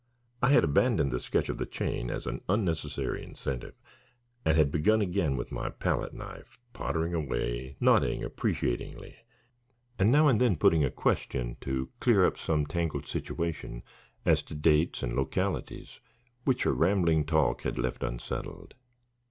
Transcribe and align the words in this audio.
I 0.41 0.49
had 0.49 0.63
abandoned 0.63 1.11
the 1.11 1.19
sketch 1.19 1.47
of 1.47 1.59
the 1.59 1.65
chain 1.67 2.09
as 2.09 2.25
an 2.25 2.41
unnecessary 2.49 3.23
incentive, 3.23 3.75
and 4.43 4.57
had 4.57 4.71
begun 4.71 4.99
again 4.99 5.37
with 5.37 5.51
my 5.51 5.69
palette 5.69 6.11
knife, 6.15 6.57
pottering 6.73 7.13
away, 7.13 7.75
nodding 7.79 8.23
appreciatingly, 8.25 9.17
and 9.99 10.11
now 10.11 10.27
and 10.27 10.41
then 10.41 10.55
putting 10.55 10.83
a 10.83 10.89
question 10.89 11.55
to 11.61 11.91
clear 11.99 12.25
up 12.25 12.39
some 12.39 12.65
tangled 12.65 13.05
situation 13.07 13.83
as 14.25 14.41
to 14.41 14.55
dates 14.55 15.03
and 15.03 15.15
localities 15.15 15.99
which 16.45 16.63
her 16.63 16.73
rambling 16.73 17.23
talk 17.23 17.61
had 17.61 17.77
left 17.77 18.01
unsettled. 18.01 18.73